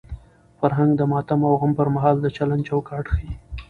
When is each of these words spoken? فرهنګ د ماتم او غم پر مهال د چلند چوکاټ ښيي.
فرهنګ 0.59 0.91
د 0.97 1.01
ماتم 1.11 1.41
او 1.49 1.53
غم 1.61 1.71
پر 1.79 1.87
مهال 1.95 2.15
د 2.21 2.27
چلند 2.37 2.63
چوکاټ 2.69 3.05
ښيي. 3.13 3.33